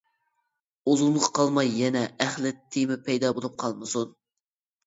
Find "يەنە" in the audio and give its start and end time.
1.81-2.03